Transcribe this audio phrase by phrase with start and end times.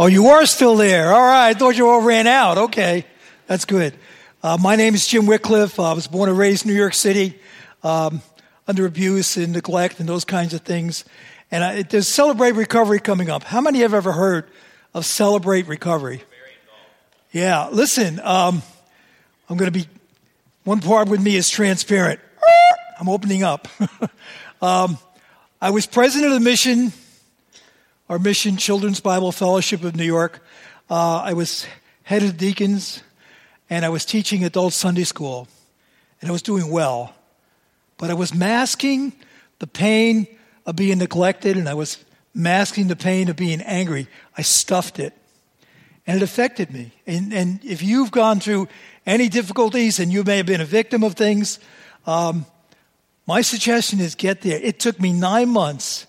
[0.00, 1.12] Oh, you are still there.
[1.12, 1.48] All right.
[1.48, 2.56] I thought you all ran out.
[2.56, 3.04] Okay.
[3.48, 3.94] That's good.
[4.44, 5.80] Uh, my name is Jim Wycliffe.
[5.80, 7.36] I was born and raised in New York City
[7.82, 8.22] um,
[8.68, 11.04] under abuse and neglect and those kinds of things.
[11.50, 13.42] And I, there's Celebrate Recovery coming up.
[13.42, 14.48] How many have ever heard
[14.94, 16.22] of Celebrate Recovery?
[17.32, 17.68] Yeah.
[17.72, 18.62] Listen, um,
[19.50, 19.88] I'm going to be,
[20.62, 22.20] one part with me is transparent.
[23.00, 23.66] I'm opening up.
[24.62, 24.96] um,
[25.60, 26.92] I was president of the mission
[28.08, 30.42] our mission, Children's Bible Fellowship of New York.
[30.88, 31.66] Uh, I was
[32.04, 33.02] head of deacons,
[33.68, 35.46] and I was teaching adult Sunday school,
[36.20, 37.14] and I was doing well.
[37.98, 39.12] But I was masking
[39.58, 40.26] the pain
[40.64, 42.02] of being neglected, and I was
[42.32, 44.08] masking the pain of being angry.
[44.38, 45.12] I stuffed it,
[46.06, 46.92] and it affected me.
[47.06, 48.68] And, and if you've gone through
[49.04, 51.58] any difficulties, and you may have been a victim of things,
[52.06, 52.46] um,
[53.26, 54.58] my suggestion is get there.
[54.58, 56.06] It took me nine months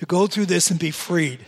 [0.00, 1.40] to go through this and be freed.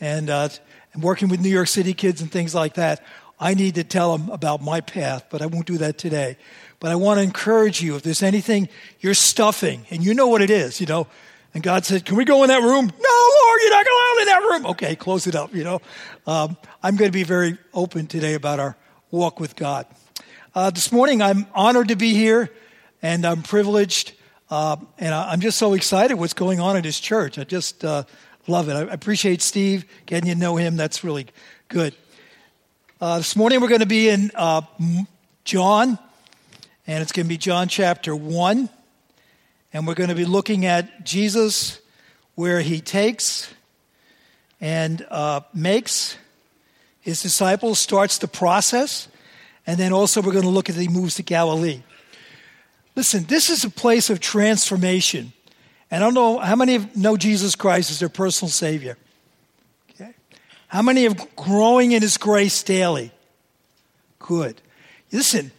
[0.00, 0.48] And, uh,
[0.92, 3.00] and working with New York City kids and things like that,
[3.38, 6.36] I need to tell them about my path, but I won't do that today.
[6.80, 10.42] But I want to encourage you if there's anything you're stuffing, and you know what
[10.42, 11.06] it is, you know.
[11.54, 12.86] And God said, Can we go in that room?
[12.86, 14.66] No, Lord, you're not allowed in that room.
[14.72, 15.80] Okay, close it up, you know.
[16.26, 18.76] Um, I'm going to be very open today about our
[19.12, 19.86] walk with God.
[20.56, 22.50] Uh, this morning, I'm honored to be here,
[23.00, 24.12] and I'm privileged
[24.48, 27.38] uh, and I, am just so excited what's going on in his church.
[27.38, 28.04] I just uh,
[28.46, 28.74] love it.
[28.74, 30.76] I appreciate Steve, getting you to know him.
[30.76, 31.26] That's really
[31.68, 31.94] good.
[33.00, 34.62] Uh, this morning we're going to be in uh,
[35.44, 35.98] John,
[36.86, 38.68] and it's going to be John chapter 1.
[39.72, 41.80] And we're going to be looking at Jesus
[42.36, 43.52] where he takes
[44.60, 46.16] and uh, makes
[47.00, 49.08] his disciples, starts the process,
[49.66, 51.82] and then also we're going to look at he moves to Galilee.
[52.96, 55.32] Listen, this is a place of transformation.
[55.90, 58.96] And I don't know how many know Jesus Christ as their personal Savior.
[59.90, 60.14] Okay.
[60.68, 63.12] How many are growing in His grace daily?
[64.18, 64.60] Good.
[65.12, 65.52] Listen,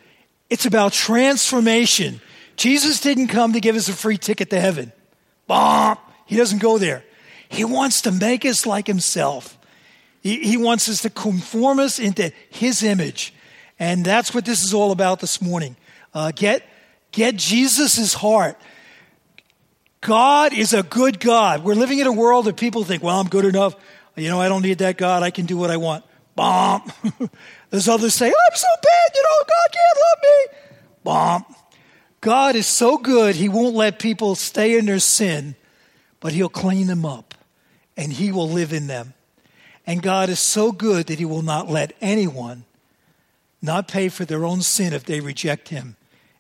[0.49, 2.19] it's about transformation.
[2.57, 4.91] Jesus didn't come to give us a free ticket to heaven.
[5.45, 5.97] Bomb.
[6.25, 7.05] He doesn't go there.
[7.47, 9.57] He wants to make us like Himself.
[10.21, 13.33] He, he wants us to conform us into His image.
[13.79, 15.77] And that's what this is all about this morning.
[16.13, 16.63] Uh, get
[17.17, 18.59] Get Jesus' heart.
[20.01, 21.63] God is a good God.
[21.63, 23.75] We're living in a world that people think, well, I'm good enough.
[24.15, 25.23] You know, I don't need that God.
[25.23, 26.05] I can do what I want.
[26.35, 26.83] Bomb.
[27.71, 29.15] There's others say, I'm so bad.
[29.15, 30.57] You know, God can't love me.
[31.03, 31.55] Bomb.
[32.21, 35.55] God is so good, He won't let people stay in their sin,
[36.19, 37.33] but He'll clean them up
[37.95, 39.15] and He will live in them.
[39.87, 42.65] And God is so good that He will not let anyone
[43.59, 45.96] not pay for their own sin if they reject Him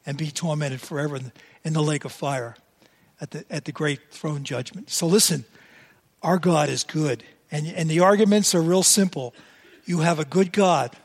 [0.07, 1.19] and be tormented forever
[1.63, 2.55] in the lake of fire
[3.19, 4.89] at the, at the great throne judgment.
[4.89, 5.45] So listen,
[6.23, 7.23] our God is good.
[7.51, 9.35] And, and the arguments are real simple.
[9.85, 10.95] You have a good God.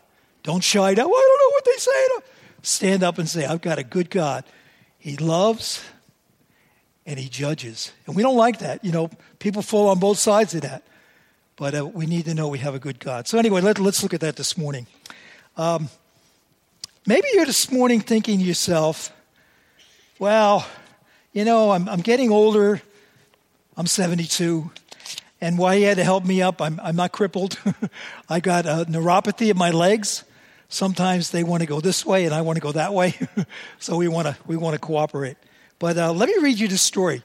[0.44, 1.10] Don't shy down.
[1.10, 2.28] Well, I don't know what they say.
[2.62, 4.44] Stand up and say, I've got a good God.
[4.98, 5.84] He loves
[7.04, 7.92] and he judges.
[8.06, 8.84] And we don't like that.
[8.84, 10.84] You know, people fall on both sides of that.
[11.56, 13.28] But uh, we need to know we have a good God.
[13.28, 14.86] So, anyway, let, us look at that this morning.
[15.56, 15.90] Um,
[17.04, 19.12] Maybe you're this morning thinking to yourself,
[20.20, 20.64] well,
[21.32, 22.80] you know, I'm, I'm getting older.
[23.76, 24.70] I'm 72.
[25.40, 27.58] And why he had to help me up, I'm, I'm not crippled.
[28.28, 30.22] I got a neuropathy in my legs.
[30.68, 33.18] Sometimes they want to go this way and I want to go that way.
[33.80, 35.36] so we want to, we want to cooperate.
[35.80, 37.24] But uh, let me read you this story.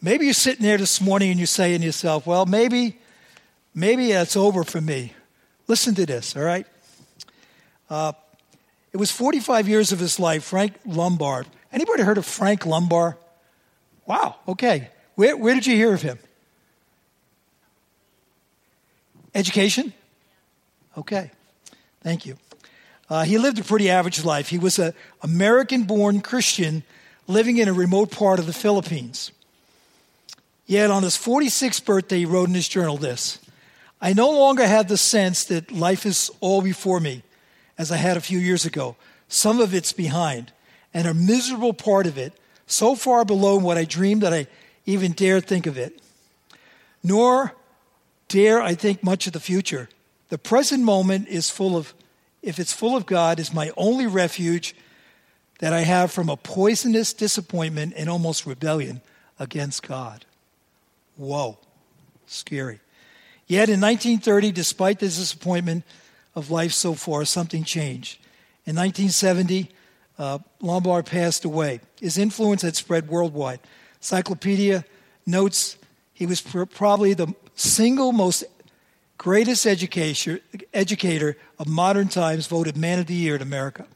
[0.00, 2.98] Maybe you're sitting there this morning and you're saying to yourself, well, maybe,
[3.74, 5.12] maybe it's over for me.
[5.66, 6.66] Listen to this, all right?
[7.90, 8.12] Uh,
[8.92, 11.46] it was 45 years of his life, Frank Laubach.
[11.72, 13.16] Anybody heard of Frank Laubach?
[14.06, 14.88] Wow, okay.
[15.14, 16.18] Where, where did you hear of him?
[19.34, 19.92] Education?
[20.96, 21.30] Okay,
[22.02, 22.36] thank you.
[23.10, 24.48] Uh, he lived a pretty average life.
[24.48, 26.82] He was an American born Christian
[27.26, 29.30] living in a remote part of the Philippines.
[30.66, 33.38] Yet on his 46th birthday, he wrote in his journal this
[34.00, 37.22] I no longer have the sense that life is all before me
[37.78, 38.96] as I had a few years ago.
[39.28, 40.52] Some of it's behind,
[40.92, 42.32] and a miserable part of it,
[42.66, 44.46] so far below what I dreamed that I
[44.84, 46.00] even dare think of it.
[47.02, 47.54] Nor
[48.26, 49.88] dare I think much of the future.
[50.28, 51.94] The present moment is full of,
[52.42, 54.74] if it's full of God, is my only refuge
[55.60, 59.00] that I have from a poisonous disappointment and almost rebellion
[59.38, 60.24] against God.
[61.16, 61.58] Whoa,
[62.26, 62.80] scary.
[63.46, 65.84] Yet in 1930, despite this disappointment,
[66.38, 68.18] of life so far, something changed.
[68.64, 69.70] In 1970,
[70.18, 71.80] uh, Laubach passed away.
[72.00, 73.60] His influence had spread worldwide.
[74.00, 74.84] Cyclopedia
[75.26, 75.76] notes
[76.14, 78.44] he was pr- probably the single most
[79.18, 80.40] greatest educator,
[80.72, 83.86] educator of modern times, voted Man of the Year in America.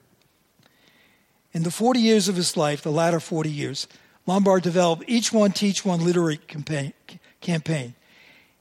[1.53, 3.87] In the 40 years of his life, the latter 40 years,
[4.27, 6.93] Laubach developed Each One Teach One literary campaign.
[7.41, 7.95] campaign.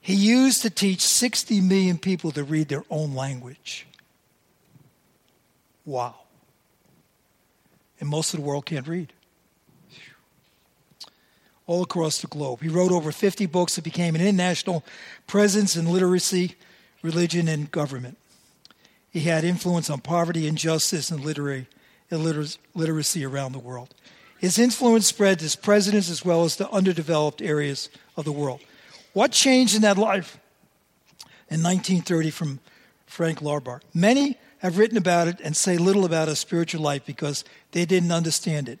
[0.04, 3.86] He used to teach 60 million people to read their own language.
[5.86, 6.16] Wow.
[8.00, 9.12] And most of the world can't read.
[11.68, 12.62] All across the globe.
[12.62, 14.84] He wrote over 50 books that became an international
[15.28, 16.56] presence in literacy,
[17.00, 18.18] religion, and government.
[19.08, 21.68] He had influence on poverty, injustice, and literary,
[22.10, 23.94] literacy around the world.
[24.40, 28.60] His influence spread to presidents as well as to underdeveloped areas of the world.
[29.12, 30.38] What changed in that life?
[31.48, 32.60] In 1930, from
[33.06, 33.82] Frank Laubach.
[33.92, 38.12] Many have written about it and say little about a spiritual life because they didn't
[38.12, 38.78] understand it.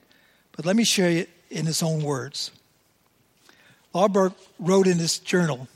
[0.56, 2.50] But let me share it in his own words.
[3.94, 5.68] Laubach wrote in his journal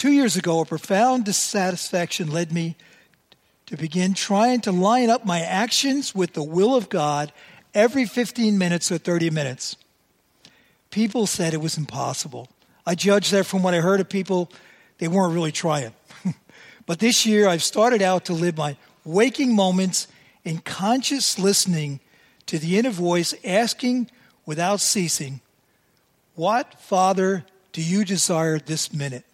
[0.00, 2.74] Two years ago, a profound dissatisfaction led me
[3.66, 7.34] to begin trying to line up my actions with the will of God
[7.74, 9.76] every 15 minutes or 30 minutes.
[10.90, 12.48] People said it was impossible.
[12.86, 14.50] I judged that from what I heard of people,
[14.98, 15.92] they weren't really trying.
[16.86, 20.08] But this year, I've started out to live my waking moments
[20.44, 22.00] in conscious listening
[22.46, 24.10] to the inner voice asking
[24.44, 25.40] without ceasing,
[26.34, 29.24] What, Father, do you desire this minute?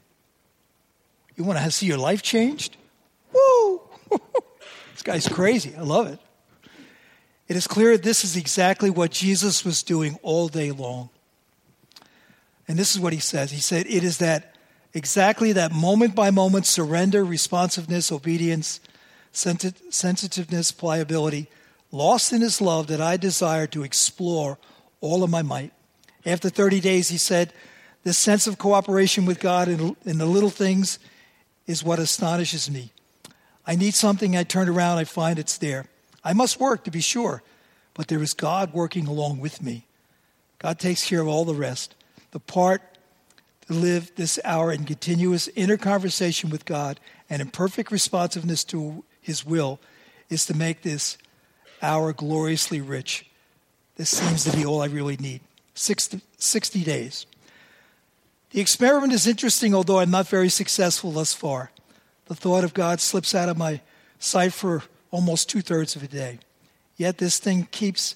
[1.36, 2.76] You want to see your life changed?
[3.32, 3.80] Woo!
[4.92, 5.74] this guy's crazy.
[5.76, 6.18] I love it.
[7.48, 11.10] It is clear this is exactly what Jesus was doing all day long.
[12.68, 14.54] And this is what he says He said, It is that
[14.92, 18.80] exactly that moment by moment surrender, responsiveness, obedience,
[19.32, 21.48] sensitiveness, pliability,
[21.92, 24.58] lost in his love that I desire to explore
[25.00, 25.72] all of my might.
[26.24, 27.52] After 30 days, he said,
[28.02, 30.98] This sense of cooperation with God in, in the little things
[31.66, 32.92] is what astonishes me.
[33.66, 35.86] I need something, I turn around, I find it's there.
[36.24, 37.42] I must work, to be sure,
[37.94, 39.86] but there is God working along with me.
[40.58, 41.95] God takes care of all the rest.
[42.36, 42.82] The part
[43.66, 47.00] to live this hour in continuous inner conversation with God
[47.30, 49.80] and in perfect responsiveness to His will
[50.28, 51.16] is to make this
[51.80, 53.24] hour gloriously rich.
[53.96, 55.40] This seems to be all I really need.
[55.76, 57.24] 60, 60 days.
[58.50, 61.70] The experiment is interesting, although I'm not very successful thus far.
[62.26, 63.80] The thought of God slips out of my
[64.18, 66.40] sight for almost two thirds of a day.
[66.98, 68.14] Yet this thing keeps,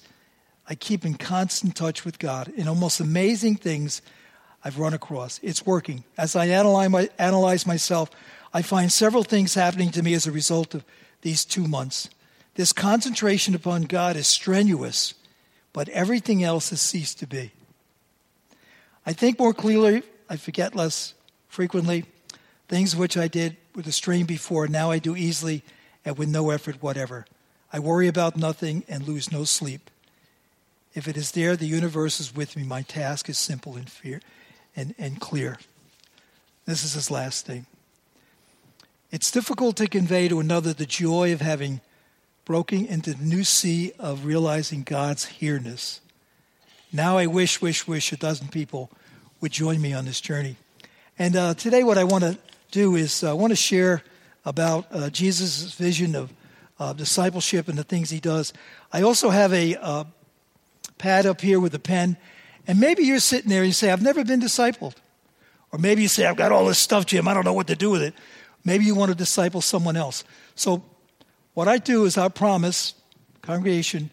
[0.71, 4.01] I keep in constant touch with God in almost amazing things
[4.63, 5.37] I've run across.
[5.43, 6.05] It's working.
[6.17, 8.09] As I analyze, my, analyze myself,
[8.53, 10.85] I find several things happening to me as a result of
[11.23, 12.09] these two months.
[12.55, 15.13] This concentration upon God is strenuous,
[15.73, 17.51] but everything else has ceased to be.
[19.05, 21.15] I think more clearly, I forget less
[21.49, 22.05] frequently.
[22.69, 25.63] Things which I did with a strain before, now I do easily
[26.05, 27.25] and with no effort whatever.
[27.73, 29.90] I worry about nothing and lose no sleep.
[30.93, 32.63] If it is there, the universe is with me.
[32.63, 34.21] My task is simple and fear
[34.75, 35.57] and, and clear.
[36.65, 37.65] This is his last thing.
[39.11, 41.81] It's difficult to convey to another the joy of having
[42.45, 46.01] broken into the new sea of realizing God's here-ness.
[46.91, 48.89] Now I wish, wish, wish a dozen people
[49.39, 50.57] would join me on this journey.
[51.17, 52.37] And uh, today, what I want to
[52.71, 54.03] do is uh, I want to share
[54.45, 56.33] about uh, Jesus' vision of
[56.79, 58.53] uh, discipleship and the things he does.
[58.91, 60.03] I also have a uh,
[61.01, 62.15] pad up here with a pen,
[62.67, 64.93] and maybe you're sitting there and you say, I've never been discipled.
[65.71, 67.75] Or maybe you say, I've got all this stuff, Jim, I don't know what to
[67.75, 68.13] do with it.
[68.63, 70.23] Maybe you want to disciple someone else.
[70.53, 70.83] So,
[71.55, 72.93] what I do is I promise,
[73.41, 74.11] congregation,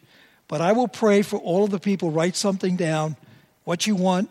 [0.48, 3.16] but I will pray for all of the people, write something down,
[3.64, 4.30] what you want,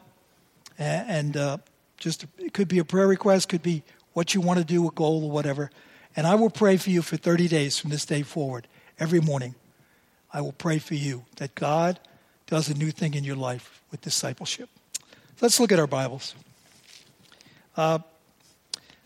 [0.79, 1.57] and, uh,
[1.97, 3.83] just it could be a prayer request, could be
[4.13, 5.69] what you want to do, a goal, or whatever.
[6.15, 8.67] And I will pray for you for 30 days from this day forward,
[8.99, 9.53] every morning.
[10.33, 11.99] I will pray for you that God
[12.47, 14.69] does a new thing in your life with discipleship.
[15.41, 16.33] Let's look at our Bibles.
[17.75, 17.99] Uh,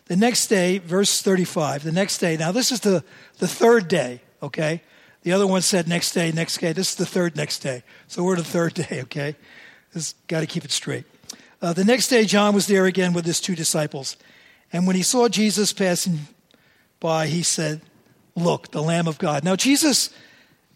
[0.06, 2.36] the next day, verse 35, the next day.
[2.36, 3.04] Now, this is the,
[3.38, 4.82] the third day, okay?
[5.22, 6.72] The other one said next day, next day.
[6.72, 7.82] This is the third next day.
[8.08, 9.36] So we're the third day, okay?
[9.92, 11.04] This got to keep it straight.
[11.60, 14.16] Uh, the next day, John was there again with his two disciples.
[14.72, 16.20] And when he saw Jesus passing
[16.98, 17.82] by, he said,
[18.34, 19.44] Look, the Lamb of God.
[19.44, 20.08] Now, Jesus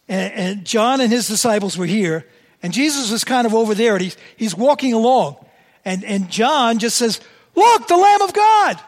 [0.09, 2.27] and, and John and his disciples were here,
[2.67, 5.37] and Jesus is kind of over there and he's, he's walking along.
[5.85, 7.21] And, and John just says,
[7.55, 8.81] Look, the Lamb of God.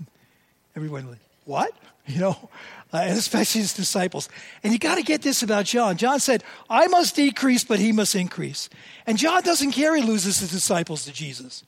[0.76, 1.72] Everyone, like, what?
[2.08, 2.50] You know,
[2.92, 4.28] uh, especially his disciples.
[4.62, 5.96] And you got to get this about John.
[5.96, 8.68] John said, I must decrease, but he must increase.
[9.08, 11.64] And John doesn't care he loses his disciples to Jesus.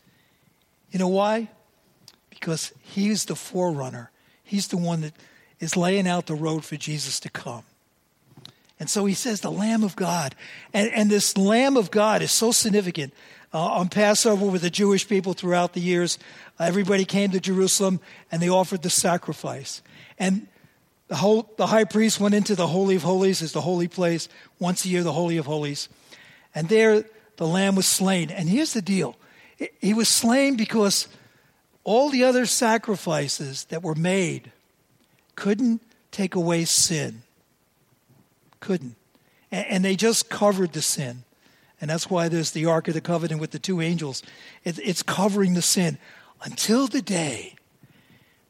[0.93, 1.49] You know why?
[2.41, 4.11] because he's the forerunner.
[4.45, 5.13] He's the one that
[5.59, 7.65] is laying out the road for Jesus to come.
[8.81, 10.35] And so he says, the Lamb of God.
[10.73, 13.13] And, and this Lamb of God is so significant.
[13.53, 16.19] Uh, on Passover with the Jewish people throughout the years,
[16.61, 17.99] uh, everybody came to Jerusalem
[18.31, 19.83] and they offered the sacrifice.
[20.19, 20.47] And
[21.09, 24.29] the, whole, the high priest went into the Holy of Holies, is the holy place,
[24.59, 25.89] once a year, the Holy of Holies.
[26.55, 27.05] And there
[27.39, 28.31] the lamb was slain.
[28.31, 29.17] And here's the deal
[29.81, 31.09] he was slain because
[31.83, 34.53] all the other sacrifices that were made
[35.35, 35.81] couldn't
[36.11, 37.23] take away sin.
[38.61, 38.97] Couldn't.
[39.51, 41.25] And they just covered the sin.
[41.81, 44.23] And that's why there's the Ark of the Covenant with the two angels.
[44.65, 45.99] It's covering the sin
[46.43, 47.55] until the day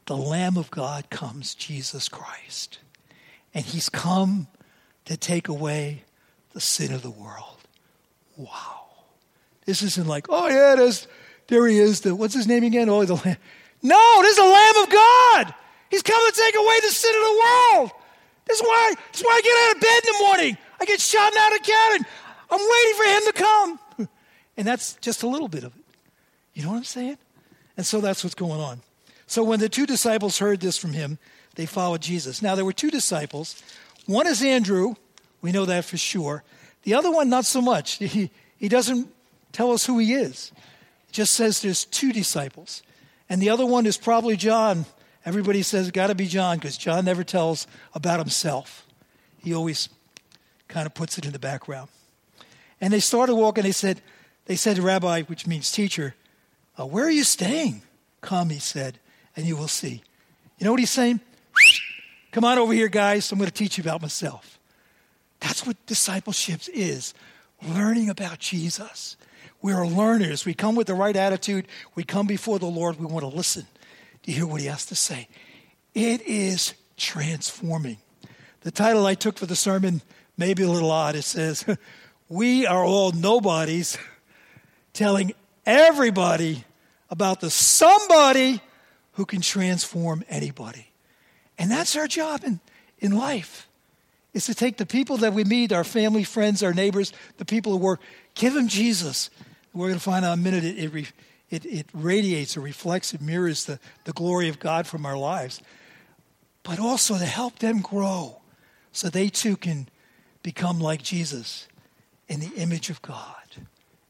[0.05, 2.79] the Lamb of God comes, Jesus Christ.
[3.53, 4.47] And he's come
[5.05, 6.03] to take away
[6.53, 7.57] the sin of the world.
[8.35, 8.87] Wow.
[9.65, 11.07] This isn't like, oh, yeah, there's,
[11.47, 12.01] there he is.
[12.01, 12.89] The, what's his name again?
[12.89, 13.37] Oh, the Lamb.
[13.83, 15.55] No, this is the Lamb of God.
[15.91, 17.91] He's come to take away the sin of the world.
[18.49, 20.57] That's why, that's why I get out of bed in the morning.
[20.81, 22.05] I get shot out of cabin.
[22.49, 23.79] I'm waiting for him to come.
[24.57, 25.83] And that's just a little bit of it.
[26.53, 27.17] You know what I'm saying?
[27.77, 28.81] And so that's what's going on.
[29.25, 31.17] So when the two disciples heard this from him,
[31.55, 32.41] they followed Jesus.
[32.41, 33.63] Now there were two disciples.
[34.05, 34.95] One is Andrew.
[35.41, 36.43] We know that for sure.
[36.83, 37.99] The other one, not so much.
[38.03, 39.07] He, he doesn't
[39.53, 40.51] tell us who he is.
[41.07, 42.83] It just says there's two disciples.
[43.29, 44.85] And the other one is probably John.
[45.25, 48.85] Everybody says it's got to be John because John never tells about himself.
[49.43, 49.89] He always
[50.67, 51.89] kind of puts it in the background.
[52.79, 53.63] And they started walking.
[53.63, 54.01] They said,
[54.45, 56.15] they said to Rabbi, which means teacher,
[56.79, 57.81] uh, where are you staying?
[58.21, 58.99] Come, he said,
[59.35, 60.01] and you will see.
[60.57, 61.19] You know what he's saying?
[62.31, 63.31] Come on over here, guys.
[63.31, 64.59] I'm going to teach you about myself.
[65.39, 67.13] That's what discipleship is
[67.67, 69.17] learning about Jesus.
[69.61, 70.45] We're learners.
[70.45, 71.65] We come with the right attitude.
[71.95, 72.99] We come before the Lord.
[72.99, 73.65] We want to listen
[74.29, 75.27] to hear what He has to say.
[75.93, 77.97] It is transforming.
[78.61, 80.01] The title I took for the sermon
[80.37, 81.15] may be a little odd.
[81.15, 81.65] It says,
[82.29, 83.97] We are all nobodies
[84.93, 85.31] telling
[85.65, 86.63] everybody
[87.09, 88.61] about the somebody
[89.13, 90.91] who can transform anybody.
[91.57, 92.59] And that's our job in,
[92.99, 93.67] in life
[94.33, 97.71] is to take the people that we meet, our family, friends, our neighbors, the people
[97.71, 97.99] who work,
[98.35, 99.31] give them Jesus.
[99.73, 101.13] We're going to find out in a minute it, it,
[101.49, 105.61] it, it radiates or reflects, it mirrors the, the glory of God from our lives.
[106.63, 108.41] But also to help them grow
[108.91, 109.87] so they too can
[110.43, 111.67] become like Jesus
[112.27, 113.35] in the image of God.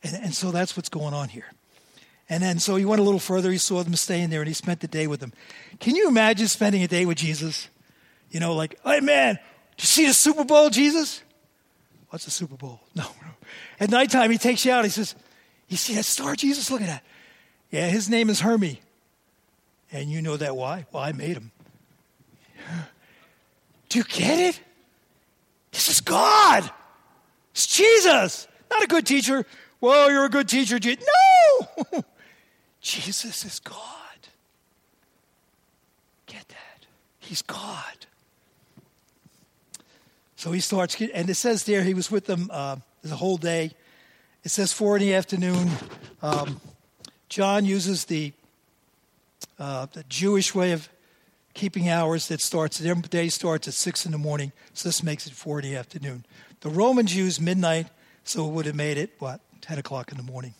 [0.03, 1.51] And, and so that's what's going on here.
[2.29, 3.51] And then so he went a little further.
[3.51, 5.33] He saw them staying there and he spent the day with them.
[5.79, 7.69] Can you imagine spending a day with Jesus?
[8.29, 9.39] You know, like, hey man,
[9.75, 11.23] did you see the Super Bowl, Jesus?
[12.09, 12.81] What's the Super Bowl?
[12.95, 13.31] No, no.
[13.79, 14.83] At nighttime, he takes you out.
[14.83, 15.15] He says,
[15.69, 16.69] You see that star, Jesus?
[16.69, 17.03] Look at that.
[17.71, 18.81] Yeah, his name is Hermie.
[19.91, 20.85] And you know that why?
[20.91, 21.51] Well, I made him.
[23.89, 24.59] Do you get it?
[25.71, 26.69] This is God.
[27.51, 28.47] It's Jesus.
[28.69, 29.45] Not a good teacher.
[29.81, 30.79] Well, you're a good teacher.
[30.79, 32.03] No!
[32.81, 33.75] Jesus is God.
[36.27, 36.85] Get that?
[37.19, 38.05] He's God.
[40.35, 43.71] So he starts, and it says there he was with them uh, the whole day.
[44.43, 45.69] It says four in the afternoon.
[46.21, 46.61] Um,
[47.29, 48.33] John uses the,
[49.59, 50.89] uh, the Jewish way of
[51.53, 55.27] keeping hours that starts, their day starts at six in the morning, so this makes
[55.27, 56.25] it four in the afternoon.
[56.61, 57.87] The Romans use midnight,
[58.23, 60.55] so it would have made it, what, 10 o'clock in the morning.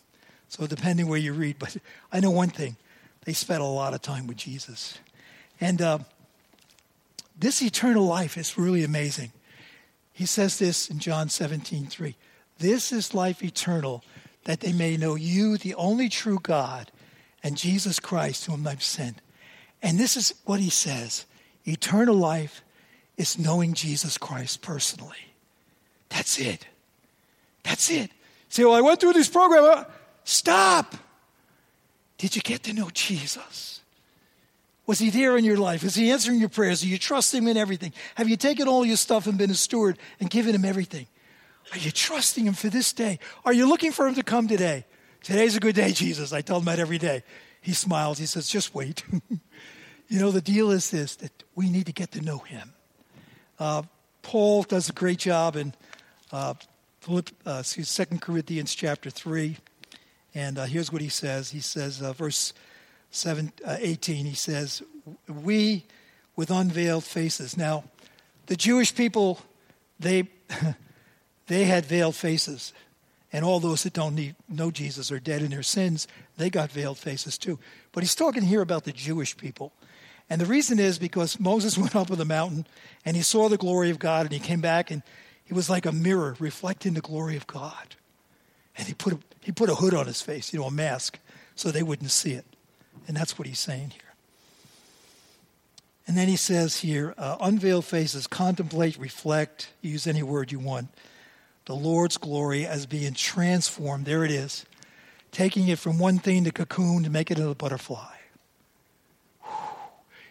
[0.48, 1.76] So depending where you read, but
[2.12, 2.76] I know one thing
[3.24, 4.98] they spent a lot of time with Jesus.
[5.60, 5.98] And uh,
[7.38, 9.32] this eternal life is really amazing.
[10.12, 12.16] He says this in John 17, 3.
[12.58, 14.04] This is life eternal,
[14.44, 16.90] that they may know you, the only true God,
[17.42, 19.20] and Jesus Christ, whom I've sent.
[19.82, 21.26] And this is what he says
[21.66, 22.62] eternal life
[23.16, 25.16] is knowing Jesus Christ personally.
[26.08, 26.66] That's it.
[27.62, 28.10] That's it.
[28.48, 29.64] Say, well, I went through this program.
[29.64, 29.84] Uh,
[30.24, 30.96] stop.
[32.18, 33.80] Did you get to know Jesus?
[34.86, 35.84] Was he there in your life?
[35.84, 36.82] Is he answering your prayers?
[36.82, 37.92] Are you trusting him in everything?
[38.16, 41.06] Have you taken all your stuff and been a steward and given him everything?
[41.72, 43.18] Are you trusting him for this day?
[43.44, 44.84] Are you looking for him to come today?
[45.22, 46.32] Today's a good day, Jesus.
[46.32, 47.22] I tell him that every day.
[47.60, 48.18] He smiles.
[48.18, 49.04] He says, just wait.
[50.08, 52.72] you know, the deal is this that we need to get to know him.
[53.58, 53.82] Uh,
[54.22, 55.74] Paul does a great job in
[56.32, 56.54] uh,
[57.00, 59.56] Philipp, uh, excuse, 2 Corinthians chapter 3.
[60.34, 61.50] And uh, here's what he says.
[61.50, 62.52] He says, uh, verse
[63.10, 64.82] 7, uh, 18, he says,
[65.28, 65.84] We
[66.36, 67.56] with unveiled faces.
[67.56, 67.84] Now,
[68.46, 69.40] the Jewish people,
[69.98, 70.28] they,
[71.50, 72.72] they had veiled faces.
[73.32, 76.06] And all those that don't need, know Jesus are dead in their sins.
[76.36, 77.58] They got veiled faces too.
[77.90, 79.72] But he's talking here about the Jewish people.
[80.28, 82.68] And the reason is because Moses went up on the mountain
[83.04, 85.02] and he saw the glory of God and he came back and
[85.44, 87.96] he was like a mirror reflecting the glory of God.
[88.78, 91.18] And he put a, he put a hood on his face, you know, a mask,
[91.56, 92.46] so they wouldn't see it.
[93.08, 94.14] And that's what he's saying here.
[96.06, 100.90] And then he says here, uh, unveiled faces, contemplate, reflect, use any word you want.
[101.66, 104.04] The Lord's glory as being transformed.
[104.04, 104.64] There it is.
[105.30, 108.16] Taking it from one thing to cocoon to make it into a butterfly.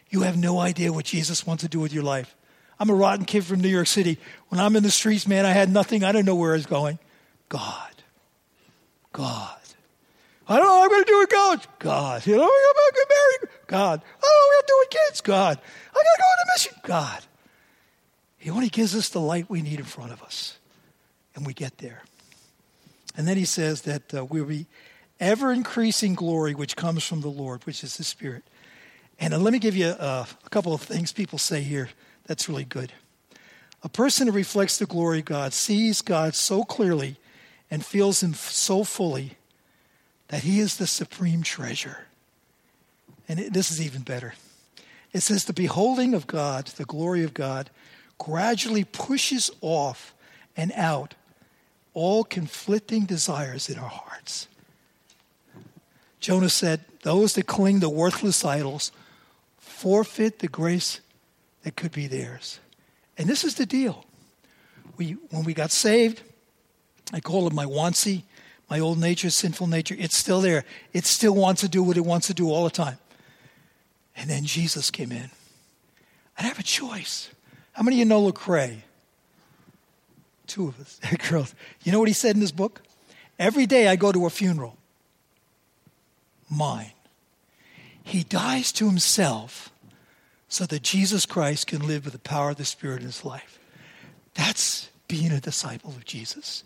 [0.09, 2.35] You have no idea what Jesus wants to do with your life.
[2.79, 4.17] I'm a rotten kid from New York City.
[4.47, 6.03] When I'm in the streets, man, I had nothing.
[6.03, 6.97] I don't know where I was going.
[7.47, 7.93] God.
[9.11, 9.55] God.
[10.47, 11.67] I don't know what I'm going to do with college.
[11.77, 12.25] God.
[12.25, 13.57] You know, I'm going to get married.
[13.67, 14.01] God.
[14.01, 15.21] I don't know what I'm doing with kids.
[15.21, 15.59] God.
[15.91, 16.73] I got to go on a mission.
[16.83, 17.23] God.
[18.37, 20.58] He only gives us the light we need in front of us.
[21.39, 22.03] And we get there.
[23.15, 24.65] And then he says that uh, we'll be
[25.21, 28.43] ever increasing glory which comes from the Lord, which is the Spirit.
[29.21, 31.87] And uh, let me give you uh, a couple of things people say here
[32.25, 32.91] that's really good.
[33.83, 37.15] A person who reflects the glory of God sees God so clearly
[37.71, 39.37] and feels Him so fully
[40.27, 41.99] that He is the supreme treasure.
[43.29, 44.33] And it, this is even better.
[45.13, 47.69] It says, The beholding of God, the glory of God,
[48.17, 50.13] gradually pushes off
[50.57, 51.15] and out
[51.99, 54.47] all conflicting desires in our hearts.
[56.21, 58.93] Jonah said, Those that cling to worthless idols
[59.57, 61.01] forfeit the grace
[61.63, 62.61] that could be theirs.
[63.17, 64.05] And this is the deal.
[64.95, 66.21] We, when we got saved,
[67.11, 68.23] I call it my wantsy,
[68.69, 69.97] my old nature, sinful nature.
[69.99, 70.63] It's still there.
[70.93, 72.97] It still wants to do what it wants to do all the time.
[74.15, 75.31] And then Jesus came in.
[76.37, 77.27] I have a choice.
[77.73, 78.83] How many of you know Lecrae?
[80.49, 80.99] Two of us.
[81.29, 81.55] Girls.
[81.83, 82.81] You know what he said in his book?
[83.37, 84.75] Every day I go to a funeral.
[86.49, 86.91] Mine.
[88.03, 89.71] He dies to himself
[90.47, 93.59] so that Jesus Christ can live with the power of the Spirit in his life.
[94.33, 96.63] That's being a disciple of Jesus.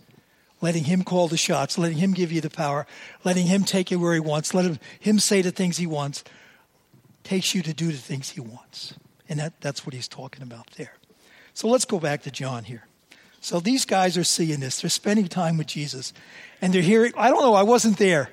[0.61, 2.87] Letting him call the shots, letting him give you the power,
[3.25, 6.23] letting him take you where he wants, letting him say the things he wants,
[7.25, 8.93] takes you to do the things he wants.
[9.27, 10.93] And that, that's what he's talking about there.
[11.53, 12.87] So let's go back to John here.
[13.43, 14.79] So these guys are seeing this.
[14.79, 16.13] They're spending time with Jesus.
[16.61, 18.29] And they're hearing, I don't know, I wasn't there,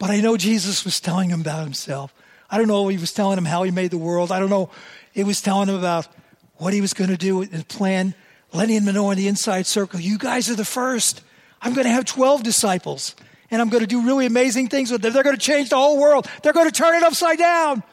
[0.00, 2.12] but I know Jesus was telling them about himself.
[2.50, 2.88] I don't know.
[2.88, 4.32] He was telling him how he made the world.
[4.32, 4.70] I don't know.
[5.12, 6.08] He was telling him about
[6.56, 8.16] what he was going to do and plan,
[8.52, 11.22] letting him know in the inside circle, you guys are the first.
[11.62, 13.14] I'm going to have 12 disciples
[13.52, 15.12] and I'm going to do really amazing things with them.
[15.12, 16.28] They're going to change the whole world.
[16.42, 17.84] They're going to turn it upside down.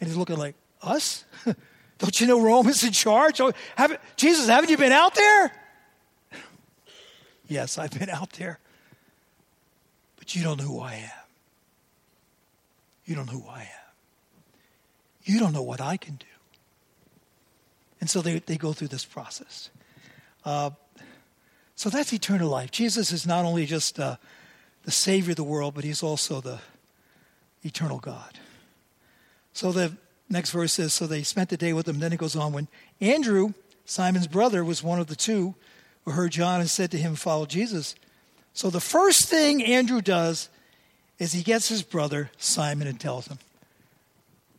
[0.00, 1.24] And he's looking like, us?
[1.98, 3.40] Don't you know Rome is in charge?
[3.40, 5.52] Oh, haven't, Jesus, haven't you been out there?
[7.48, 8.58] Yes, I've been out there.
[10.16, 11.10] But you don't know who I am.
[13.04, 13.94] You don't know who I am.
[15.24, 16.26] You don't know what I can do.
[18.00, 19.70] And so they, they go through this process.
[20.44, 20.70] Uh,
[21.74, 22.70] so that's eternal life.
[22.70, 24.16] Jesus is not only just uh,
[24.84, 26.58] the Savior of the world, but He's also the
[27.62, 28.38] eternal God.
[29.52, 29.96] So the
[30.28, 31.98] next verse says, So they spent the day with him.
[31.98, 32.68] Then it goes on, when
[33.00, 35.54] Andrew, Simon's brother, was one of the two
[36.10, 37.94] heard John and said to him, Follow Jesus.
[38.52, 40.48] So the first thing Andrew does
[41.18, 43.38] is he gets his brother Simon and tells him,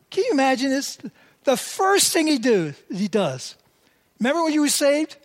[0.10, 0.98] can you imagine this?
[1.44, 3.56] The first thing he do he does.
[4.20, 5.16] Remember when you were saved?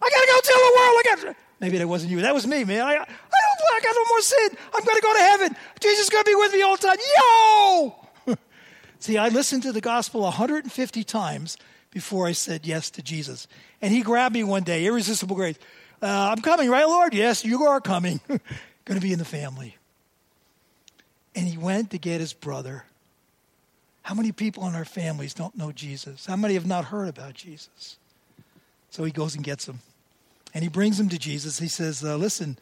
[0.00, 0.96] I gotta go tell the world.
[0.98, 2.20] I got maybe that wasn't you.
[2.22, 2.82] That was me, man.
[2.82, 3.08] I, I don't.
[3.08, 4.58] I got no more sin.
[4.74, 5.56] I'm gonna go to heaven.
[5.80, 6.96] Jesus is gonna be with me all the time.
[8.26, 8.36] Yo!
[8.98, 11.56] See, I listened to the gospel 150 times
[11.90, 13.46] before I said yes to Jesus,
[13.82, 14.86] and He grabbed me one day.
[14.86, 15.58] Irresistible grace.
[16.00, 17.12] Uh, I'm coming, right, Lord?
[17.12, 18.20] Yes, you are coming.
[18.84, 19.76] gonna be in the family.
[21.34, 22.84] And he went to get his brother
[24.02, 26.26] how many people in our families don't know Jesus?
[26.26, 27.96] How many have not heard about Jesus?
[28.90, 29.78] So he goes and gets him.
[30.52, 31.58] And he brings him to Jesus.
[31.58, 32.58] He says, uh, Listen,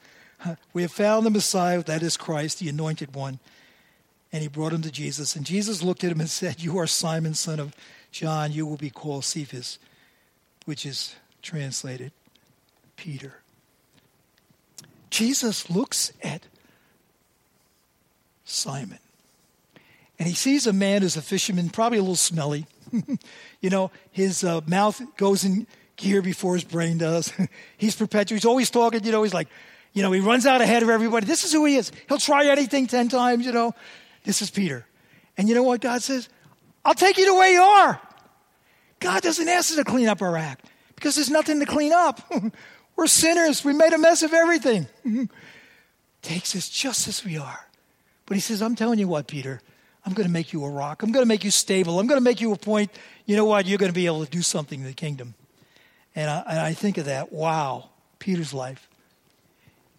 [0.72, 3.38] we have found the Messiah, that is Christ, the anointed one.
[4.33, 5.35] And he brought him to Jesus.
[5.35, 7.74] And Jesus looked at him and said, You are Simon, son of
[8.12, 8.52] John.
[8.52, 9.78] You will be called Cephas,
[10.70, 12.12] which is translated
[12.94, 13.35] Peter.
[15.11, 16.46] Jesus looks at
[18.44, 19.00] Simon
[20.16, 22.66] and he sees a man as a fisherman, probably a little smelly.
[23.61, 27.33] you know, his uh, mouth goes in gear before his brain does.
[27.76, 28.37] he's perpetual.
[28.37, 29.48] He's always talking, you know, he's like,
[29.92, 31.26] you know, he runs out ahead of everybody.
[31.26, 31.90] This is who he is.
[32.06, 33.74] He'll try anything 10 times, you know.
[34.22, 34.87] This is Peter.
[35.37, 36.28] And you know what God says?
[36.85, 38.00] I'll take you to where you are.
[39.00, 42.20] God doesn't ask us to clean up our act because there's nothing to clean up.
[42.96, 43.64] We're sinners.
[43.64, 44.86] We made a mess of everything.
[46.22, 47.66] Takes us just as we are
[48.26, 49.62] But he says, I'm telling you what, Peter,
[50.04, 51.02] I'm going to make you a rock.
[51.02, 51.98] I'm going to make you stable.
[51.98, 52.90] I'm going to make you a point.
[53.24, 53.66] You know what?
[53.66, 55.34] You're going to be able to do something in the kingdom.
[56.14, 57.32] And I, and I think of that.
[57.32, 58.86] Wow, Peter's life.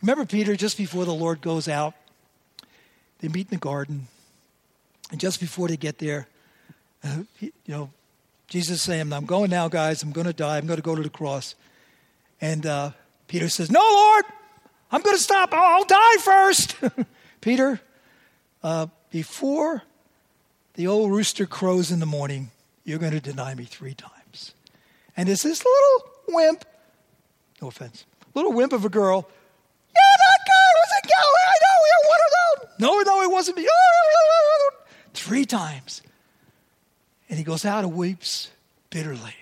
[0.02, 1.96] Remember Peter just before the Lord goes out?
[3.20, 4.08] They meet in the garden.
[5.12, 6.28] And just before they get there,
[7.04, 7.90] uh, you know,
[8.52, 10.04] Jesus saying, I'm going now, guys.
[10.04, 10.58] I'm going to die.
[10.58, 11.56] I'm going to go to the cross.
[12.42, 12.92] And uh,
[13.28, 14.26] Peter says, No, Lord,
[14.92, 15.54] I'm going to stop.
[15.54, 16.76] I'll die first.
[17.42, 17.80] Peter,
[18.62, 19.84] uh, before
[20.74, 22.52] the old rooster crows in the morning,
[22.84, 24.54] you're going to deny me three times.
[25.16, 26.66] And it's this little wimp,
[27.62, 29.30] no offense, little wimp of a girl.
[29.96, 31.48] Yeah, that guy was in Galilee.
[31.48, 33.06] I know, you're one of them.
[33.08, 33.70] No, no, it wasn't me.
[35.14, 36.02] Three times.
[37.32, 38.52] And he goes out and weeps
[38.89, 39.36] bitterly.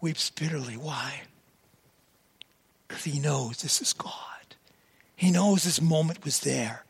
[0.00, 0.74] Weeps bitterly.
[0.74, 1.22] Why?
[2.88, 4.12] Because he knows this is God.
[5.14, 6.84] He knows this moment was there.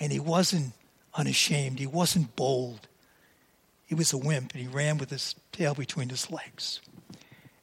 [0.00, 0.72] And he wasn't
[1.14, 1.78] unashamed.
[1.78, 2.88] He wasn't bold.
[3.86, 6.80] He was a wimp, and he ran with his tail between his legs.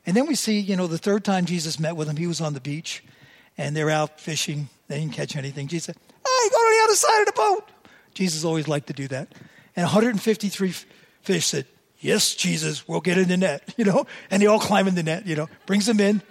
[0.06, 2.40] And then we see, you know, the third time Jesus met with him, he was
[2.40, 3.04] on the beach,
[3.58, 4.70] and they're out fishing.
[4.88, 5.68] They didn't catch anything.
[5.68, 7.70] Jesus said, Hey, go to the other side of the boat.
[8.14, 9.28] Jesus always liked to do that.
[9.76, 10.74] And 153
[11.22, 11.66] fish said,
[12.00, 14.08] Yes, Jesus, we'll get in the net, you know?
[14.30, 16.22] And they all climb in the net, you know, brings them in,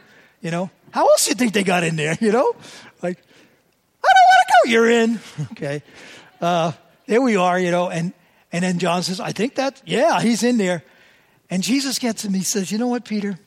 [0.41, 0.71] you know.
[0.91, 2.55] How else do you think they got in there, you know?
[3.03, 3.19] Like,
[4.03, 4.71] I don't want to go.
[4.71, 5.21] You're in.
[5.53, 5.83] okay.
[6.41, 6.73] Uh,
[7.07, 7.89] there we are, you know.
[7.89, 8.13] And,
[8.53, 10.83] and then John says, I think that, yeah, he's in there.
[11.49, 12.35] And Jesus gets him.
[12.35, 13.39] He says, You know what, Peter?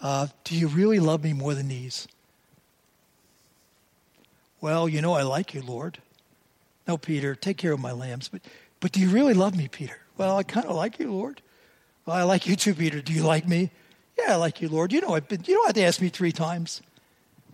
[0.00, 2.08] Uh, do you really love me more than these?
[4.60, 5.98] Well, you know, I like you, Lord.
[6.86, 8.28] No, Peter, take care of my lambs.
[8.28, 8.42] But,
[8.82, 9.96] but do you really love me, Peter?
[10.18, 11.40] Well, I kind of like you, Lord.
[12.04, 13.00] Well, I like you too, Peter.
[13.00, 13.70] Do you like me?
[14.18, 14.92] Yeah, I like you, Lord.
[14.92, 16.82] You know, I've been, you don't have to ask me three times.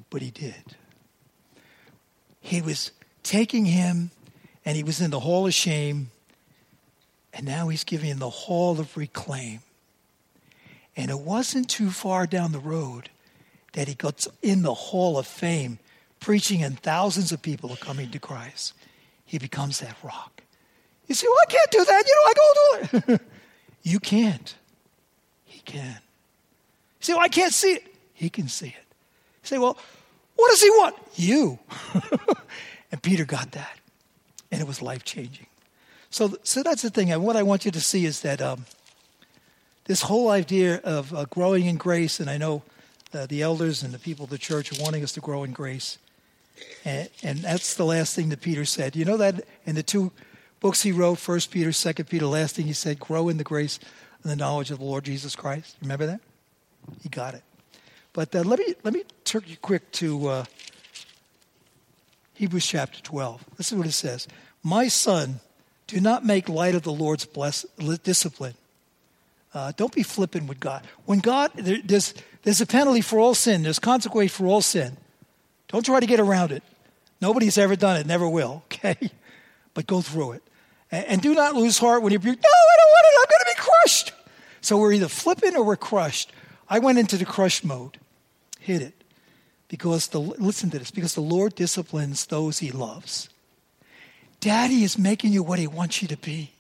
[0.08, 0.74] But he did.
[2.40, 4.10] He was taking him,
[4.64, 6.10] and he was in the hall of shame,
[7.34, 9.60] and now he's giving him the hall of reclaim.
[10.96, 13.10] And it wasn't too far down the road
[13.74, 15.78] that he got in the hall of fame,
[16.20, 18.72] preaching, and thousands of people are coming to Christ.
[19.26, 20.37] He becomes that rock.
[21.08, 22.04] You say, well, I can't do that.
[22.06, 23.20] You know, I go do it.
[23.82, 24.54] you can't.
[25.44, 25.98] He can.
[27.00, 27.94] You say, well, I can't see it.
[28.12, 28.74] He can see it.
[29.42, 29.78] You say, well,
[30.36, 30.96] what does he want?
[31.14, 31.58] You.
[32.92, 33.78] and Peter got that.
[34.52, 35.46] And it was life changing.
[36.10, 37.10] So, so that's the thing.
[37.22, 38.66] What I want you to see is that um,
[39.84, 42.62] this whole idea of uh, growing in grace, and I know
[43.14, 45.52] uh, the elders and the people of the church are wanting us to grow in
[45.52, 45.98] grace.
[46.84, 48.96] And, and that's the last thing that Peter said.
[48.96, 50.12] You know that in the two
[50.60, 53.78] books he wrote, First Peter, Second Peter, last thing he said, grow in the grace
[54.22, 55.76] and the knowledge of the Lord Jesus Christ.
[55.80, 56.20] Remember that?
[57.02, 57.42] He got it.
[58.12, 60.44] But uh, let me let me turn you quick to uh,
[62.34, 63.44] Hebrews chapter 12.
[63.56, 64.26] This is what it says:
[64.62, 65.40] My son,
[65.86, 67.64] do not make light of the Lord's bless,
[68.02, 68.54] discipline.
[69.54, 70.86] Uh, don't be flippant with God.
[71.06, 73.62] When God, there, there's, there's a penalty for all sin.
[73.62, 74.96] There's consequence for all sin.
[75.68, 76.62] Don't try to get around it.
[77.20, 79.10] Nobody's ever done it, never will, okay?
[79.78, 80.42] But go through it.
[80.90, 83.44] And, and do not lose heart when you're, no, I don't want it, I'm going
[83.44, 84.12] to be crushed.
[84.60, 86.32] So we're either flippant or we're crushed.
[86.68, 87.96] I went into the crush mode,
[88.58, 89.04] hit it.
[89.68, 93.28] Because the, listen to this, because the Lord disciplines those he loves.
[94.40, 96.50] Daddy is making you what he wants you to be.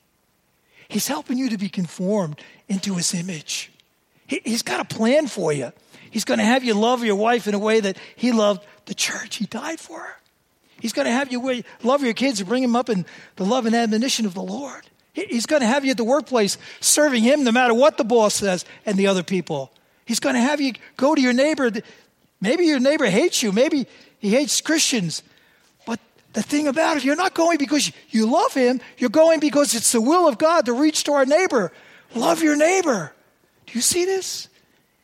[0.86, 3.72] He's helping you to be conformed into his image.
[4.28, 5.72] He, he's got a plan for you.
[6.12, 8.94] He's going to have you love your wife in a way that he loved the
[8.94, 9.34] church.
[9.34, 10.14] He died for her.
[10.80, 13.04] He's going to have you love your kids and bring them up in
[13.36, 14.88] the love and admonition of the Lord.
[15.12, 18.34] He's going to have you at the workplace serving him no matter what the boss
[18.34, 19.72] says and the other people.
[20.04, 21.70] He's going to have you go to your neighbor.
[22.40, 23.50] Maybe your neighbor hates you.
[23.50, 23.86] Maybe
[24.20, 25.22] he hates Christians.
[25.84, 25.98] But
[26.34, 28.80] the thing about it, you're not going because you love him.
[28.96, 31.72] You're going because it's the will of God to reach to our neighbor.
[32.14, 33.12] Love your neighbor.
[33.66, 34.48] Do you see this?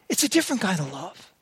[0.09, 1.33] It's a different kind of love.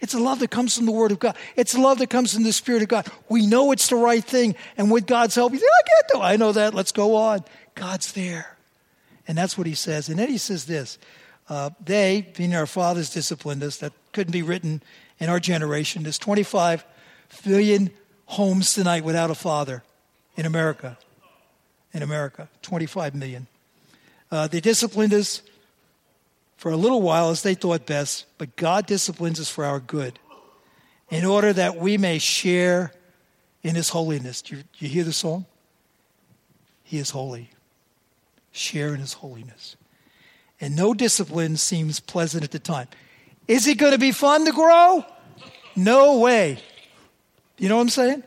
[0.00, 1.36] It's a love that comes from the Word of God.
[1.56, 3.06] It's a love that comes from the Spirit of God.
[3.28, 6.18] We know it's the right thing, and with God's help, you say, I can't do
[6.20, 6.24] it.
[6.24, 6.74] I know that.
[6.74, 7.44] Let's go on.
[7.74, 8.56] God's there.
[9.26, 10.08] And that's what he says.
[10.08, 10.98] And then he says this
[11.48, 13.78] uh, they, being our fathers, disciplined us.
[13.78, 14.82] That couldn't be written
[15.18, 16.02] in our generation.
[16.02, 16.84] There's 25
[17.44, 17.90] billion
[18.26, 19.82] homes tonight without a father
[20.36, 20.98] in America.
[21.92, 23.46] In America, 25 million.
[24.30, 25.42] Uh, they disciplined us
[26.58, 30.18] for a little while as they thought best, but God disciplines us for our good
[31.08, 32.92] in order that we may share
[33.62, 34.42] in his holiness.
[34.42, 35.46] Do you, do you hear the song?
[36.84, 37.50] He is holy.
[38.52, 39.76] Share in his holiness
[40.60, 42.88] and no discipline seems pleasant at the time.
[43.46, 45.04] Is it going to be fun to grow?
[45.76, 46.58] No way.
[47.56, 48.24] You know what I'm saying?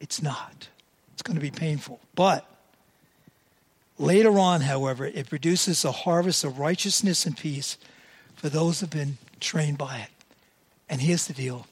[0.00, 0.68] It's not.
[1.12, 2.00] It's going to be painful.
[2.14, 2.46] But
[3.98, 7.76] later on, however, it produces a harvest of righteousness and peace
[8.34, 10.10] for those who have been trained by it.
[10.88, 11.66] And here's the deal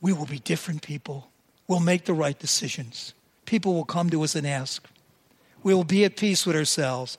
[0.00, 1.28] we will be different people.
[1.68, 3.14] We'll make the right decisions.
[3.46, 4.86] People will come to us and ask.
[5.62, 7.16] We will be at peace with ourselves.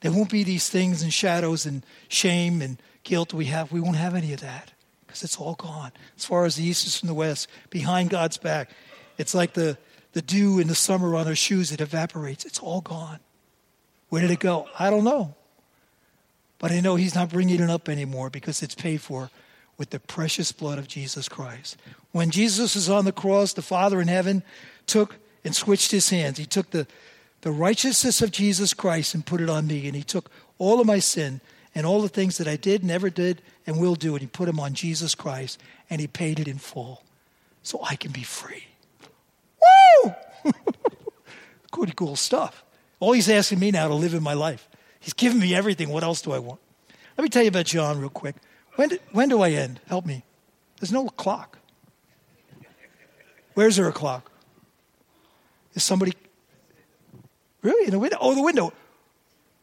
[0.00, 3.72] There won't be these things and shadows and shame and guilt we have.
[3.72, 4.72] We won't have any of that
[5.06, 5.92] because it's all gone.
[6.16, 8.70] As far as the east is from the west, behind God's back,
[9.18, 9.78] it's like the,
[10.14, 12.44] the dew in the summer on our shoes, it evaporates.
[12.44, 13.18] It's all gone.
[14.08, 14.68] Where did it go?
[14.78, 15.34] I don't know.
[16.58, 19.30] But I know He's not bringing it up anymore because it's paid for
[19.76, 21.76] with the precious blood of Jesus Christ.
[22.12, 24.44] When Jesus was on the cross, the Father in heaven
[24.86, 26.38] took and switched his hands.
[26.38, 26.86] He took the,
[27.40, 29.86] the righteousness of Jesus Christ and put it on me.
[29.86, 31.40] And he took all of my sin
[31.74, 34.46] and all the things that I did, never did, and will do, and he put
[34.46, 37.02] them on Jesus Christ, and he paid it in full
[37.64, 38.66] so I can be free.
[41.72, 42.64] Pretty cool stuff.
[43.00, 44.68] All he's asking me now to live in my life.
[45.00, 45.90] He's given me everything.
[45.90, 46.60] What else do I want?
[47.16, 48.36] Let me tell you about John real quick.
[48.76, 49.80] When, do, when do I end?
[49.86, 50.24] Help me.
[50.80, 51.58] There's no clock.
[53.54, 54.30] Where's there a clock?
[55.74, 56.14] Is somebody
[57.62, 58.16] really in the window?
[58.20, 58.72] Oh, the window.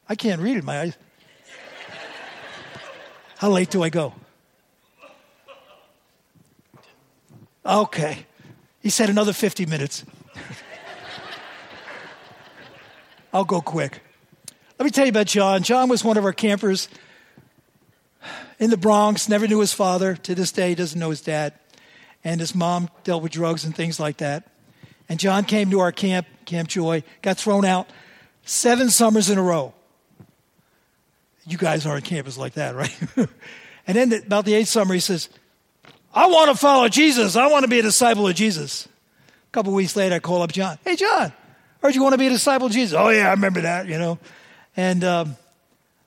[0.07, 0.63] I can't read it.
[0.63, 0.97] My eyes.
[3.37, 4.13] How late do I go?
[7.65, 8.25] Okay.
[8.81, 10.05] He said another 50 minutes.
[13.33, 14.01] I'll go quick.
[14.79, 15.63] Let me tell you about John.
[15.63, 16.89] John was one of our campers
[18.59, 20.15] in the Bronx, never knew his father.
[20.15, 21.53] To this day, he doesn't know his dad.
[22.23, 24.47] And his mom dealt with drugs and things like that.
[25.09, 27.89] And John came to our camp, Camp Joy, got thrown out
[28.45, 29.73] seven summers in a row.
[31.45, 32.95] You guys aren't campers like that, right?
[33.87, 35.27] and then about the eighth summer, he says,
[36.13, 37.35] I want to follow Jesus.
[37.35, 38.85] I want to be a disciple of Jesus.
[38.85, 40.77] A couple weeks later, I call up John.
[40.85, 41.33] Hey, John,
[41.81, 42.97] heard you want to be a disciple of Jesus.
[42.97, 44.19] Oh, yeah, I remember that, you know.
[44.77, 45.35] And um,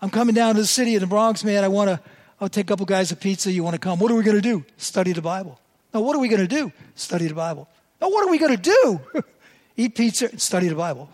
[0.00, 1.64] I'm coming down to the city in the Bronx, man.
[1.64, 2.00] I want to,
[2.40, 3.52] I'll take a couple guys a pizza.
[3.52, 3.98] You want to come?
[3.98, 4.64] What are we going to do?
[4.76, 5.60] Study the Bible.
[5.92, 6.72] Now, what are we going to do?
[6.94, 7.68] Study the Bible.
[8.00, 9.00] Now, what are we going to do?
[9.76, 11.08] Eat pizza and study the Bible.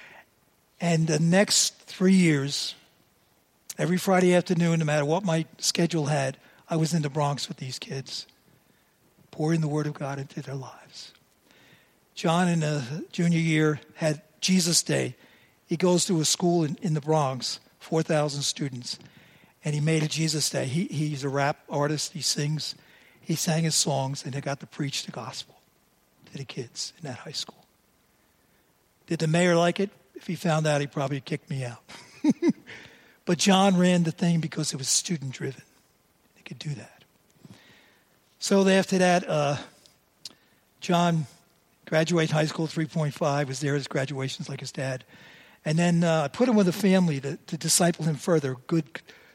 [0.80, 2.74] and the next three years,
[3.78, 6.36] Every Friday afternoon, no matter what my schedule had,
[6.68, 8.26] I was in the Bronx with these kids,
[9.30, 10.77] pouring the Word of God into their lives.
[12.18, 15.14] John, in the junior year, had Jesus Day.
[15.68, 18.98] He goes to a school in, in the Bronx, 4,000 students,
[19.64, 20.64] and he made a Jesus Day.
[20.64, 22.74] He, he's a rap artist, he sings,
[23.20, 25.60] he sang his songs, and he got to preach the gospel
[26.32, 27.64] to the kids in that high school.
[29.06, 29.90] Did the mayor like it?
[30.16, 31.84] If he found out, he'd probably kicked me out.
[33.26, 35.62] But John ran the thing because it was student driven.
[36.34, 37.04] He could do that.
[38.38, 39.58] So after that, uh,
[40.80, 41.26] John
[41.88, 45.04] graduated high school 3.5, was there at his graduations like his dad.
[45.64, 48.84] And then uh, I put him with a family to, to disciple him further, good,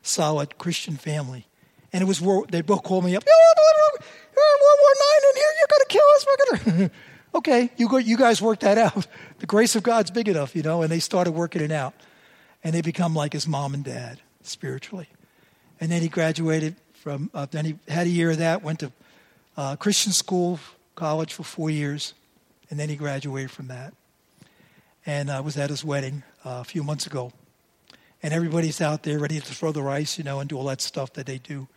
[0.01, 1.47] solid Christian family.
[1.91, 5.81] And it was, they both called me up, World War Nine in here, you're going
[5.81, 6.95] to kill us, we're going to.
[7.35, 9.07] okay, you, go, you guys work that out.
[9.39, 11.93] The grace of God's big enough, you know, and they started working it out
[12.63, 15.07] and they become like his mom and dad spiritually.
[15.79, 18.91] And then he graduated from, uh, then he had a year of that, went to
[19.57, 20.59] uh, Christian school,
[20.95, 22.13] college for four years,
[22.73, 23.93] and then he graduated from that.
[25.05, 27.31] And I was at his wedding uh, a few months ago.
[28.23, 30.81] And everybody's out there ready to throw the rice, you know, and do all that
[30.81, 31.67] stuff that they do.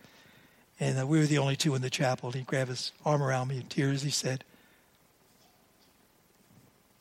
[0.80, 2.30] And uh, we were the only two in the chapel.
[2.30, 4.00] And he grabbed his arm around me in tears.
[4.00, 4.42] He said,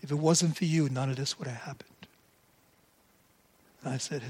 [0.01, 2.07] If it wasn't for you, none of this would have happened.
[3.81, 4.23] And I said,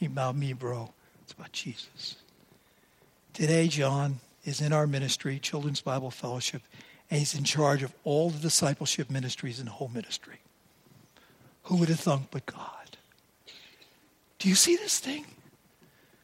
[0.00, 0.92] he about me, bro.
[1.22, 2.16] It's about Jesus.
[3.34, 6.62] Today, John is in our ministry, Children's Bible Fellowship,
[7.10, 10.40] and he's in charge of all the discipleship ministries and the whole ministry.
[11.64, 12.96] Who would have thunk but God?
[14.38, 15.24] Do you see this thing?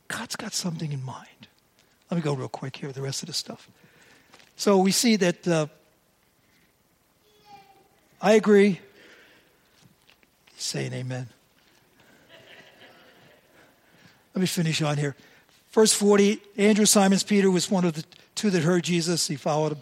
[0.09, 1.49] God's got something in mind.
[2.11, 3.71] Let me go real quick here, with the rest of the stuff.
[4.57, 5.67] So we see that uh,
[8.21, 8.81] I agree.
[10.55, 11.29] He's saying amen.
[14.35, 15.17] Let me finish on here.
[15.73, 19.27] Verse 40 Andrew, Simon's Peter, was one of the two that heard Jesus.
[19.27, 19.79] He followed him.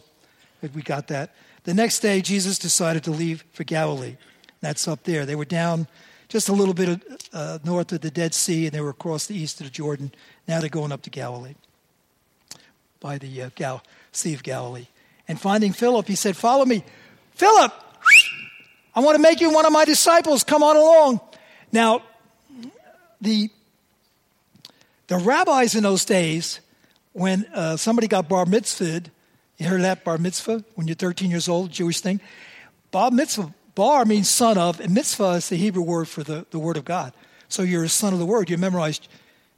[0.75, 1.35] We got that.
[1.65, 4.17] The next day, Jesus decided to leave for Galilee.
[4.61, 5.25] That's up there.
[5.27, 5.89] They were down
[6.29, 9.35] just a little bit uh, north of the Dead Sea, and they were across the
[9.35, 10.13] east of the Jordan.
[10.47, 11.55] Now they're going up to Galilee
[13.01, 14.87] by the uh, Gal- Sea of Galilee.
[15.27, 16.85] And finding Philip, he said, Follow me.
[17.35, 17.73] Philip,
[18.95, 20.45] I want to make you one of my disciples.
[20.45, 21.21] Come on along.
[21.73, 22.03] Now,
[23.21, 23.51] the
[25.07, 26.61] the rabbis in those days,
[27.13, 29.07] when uh, somebody got bar mitzvahed,
[29.61, 32.19] You heard that bar mitzvah when you're 13 years old, Jewish thing?
[32.93, 36.59] Bar mitzvah, bar means son of, and mitzvah is the Hebrew word for the, the
[36.59, 37.13] word of God.
[37.51, 38.49] So you're a son of the word.
[38.49, 39.07] You memorized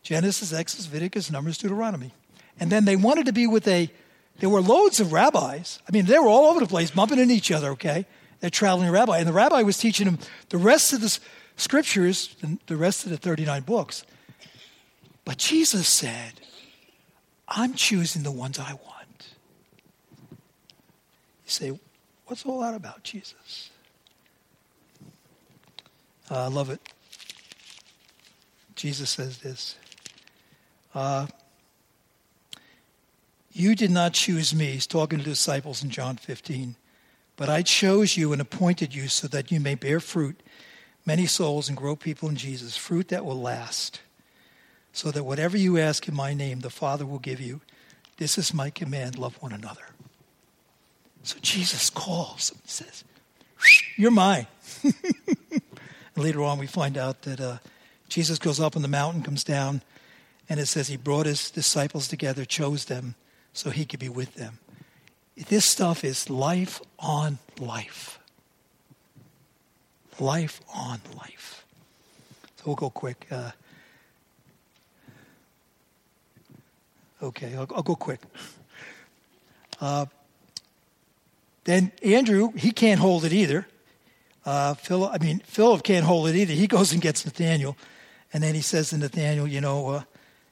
[0.02, 2.10] Genesis, Exodus, Leviticus, Numbers, Deuteronomy.
[2.58, 3.92] And then they wanted to be with a,
[4.40, 5.78] there were loads of rabbis.
[5.88, 8.04] I mean, they were all over the place, bumping into each other, okay?
[8.40, 9.18] They're traveling rabbi.
[9.18, 11.16] And the rabbi was teaching them the rest of the
[11.56, 12.34] scriptures,
[12.66, 14.04] the rest of the 39 books.
[15.24, 16.32] But Jesus said,
[17.46, 19.01] I'm choosing the ones I want.
[21.52, 21.78] Say,
[22.26, 23.70] what's all that about, Jesus?
[26.30, 26.80] Uh, I love it.
[28.74, 29.76] Jesus says this
[30.94, 31.26] uh,
[33.52, 34.72] You did not choose me.
[34.72, 36.76] He's talking to the disciples in John 15.
[37.36, 40.42] But I chose you and appointed you so that you may bear fruit,
[41.06, 44.00] many souls, and grow people in Jesus, fruit that will last
[44.92, 47.60] so that whatever you ask in my name, the Father will give you.
[48.18, 49.86] This is my command love one another.
[51.22, 53.04] So Jesus calls and says,
[53.96, 54.46] You're mine.
[54.85, 54.92] and
[56.16, 57.58] later on, we find out that uh,
[58.08, 59.82] Jesus goes up on the mountain, comes down,
[60.48, 63.14] and it says he brought his disciples together, chose them
[63.52, 64.58] so he could be with them.
[65.37, 68.18] This stuff is life on life.
[70.18, 71.64] Life on life.
[72.56, 73.26] So we'll go quick.
[73.30, 73.52] Uh,
[77.22, 78.20] Okay, I'll, I'll go quick.
[79.80, 80.06] Uh,
[81.64, 83.66] then Andrew, he can't hold it either.
[84.44, 86.53] Uh, Philip, I mean, Philip can't hold it either.
[86.53, 87.77] He goes and gets Nathaniel,
[88.33, 90.03] and then he says to Nathaniel, you know, uh,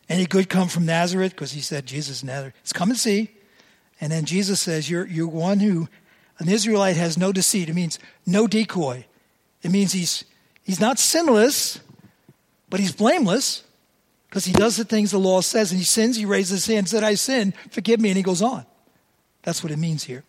[0.08, 1.32] any good come from Nazareth?
[1.32, 2.54] Because he said Jesus Nazareth.
[2.62, 3.30] It's come and see.
[4.00, 5.88] And then Jesus says, you're, you're one who,
[6.38, 7.68] an Israelite has no deceit.
[7.68, 9.04] It means no decoy.
[9.62, 10.24] It means he's,
[10.64, 11.80] he's not sinless,
[12.70, 13.62] but he's blameless
[14.28, 16.78] because he does the things the law says and he sins, he raises his hand,
[16.78, 18.64] and said, I sin, forgive me, and he goes on.
[19.42, 20.24] That's what it means here.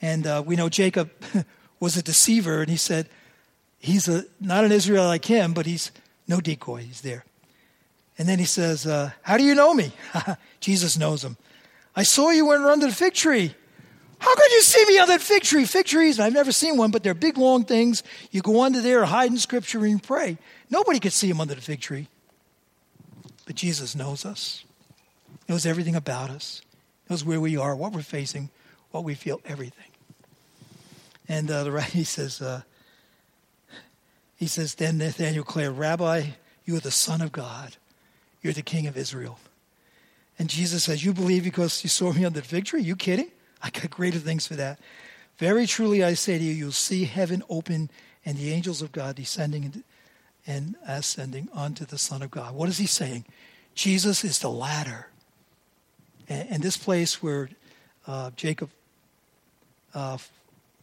[0.00, 1.10] And uh, we know Jacob
[1.80, 3.08] was a deceiver, and he said,
[3.80, 5.92] He's a, not an Israelite like him, but he's
[6.26, 7.24] no decoy, he's there.
[8.18, 9.92] And then he says, uh, How do you know me?
[10.60, 11.36] Jesus knows him.
[11.94, 13.54] I saw you when you were under the fig tree.
[14.18, 15.64] How could you see me under that fig tree?
[15.64, 18.02] Fig trees, I've never seen one, but they're big, long things.
[18.32, 20.38] You go under there, hide in scripture, and you pray.
[20.70, 22.08] Nobody could see him under the fig tree.
[23.46, 24.64] But Jesus knows us,
[25.48, 26.62] knows everything about us,
[27.08, 28.50] knows where we are, what we're facing,
[28.90, 29.87] what we feel, everything.
[31.28, 32.62] And uh, the he says, uh,
[34.36, 36.26] he says, then Nathanael declared, Rabbi,
[36.64, 37.76] you are the Son of God.
[38.42, 39.38] You're the King of Israel.
[40.38, 42.80] And Jesus says, You believe because you saw me on the victory?
[42.80, 42.82] tree?
[42.82, 43.30] You kidding?
[43.62, 44.78] I got greater things for that.
[45.38, 47.90] Very truly I say to you, you'll see heaven open
[48.24, 49.82] and the angels of God descending
[50.46, 52.54] and ascending onto the Son of God.
[52.54, 53.24] What is he saying?
[53.74, 55.08] Jesus is the ladder.
[56.28, 57.48] And, and this place where
[58.06, 58.70] uh, Jacob
[59.94, 60.18] uh,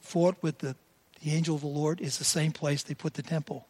[0.06, 0.76] fought with the,
[1.22, 3.68] the angel of the Lord is the same place they put the temple.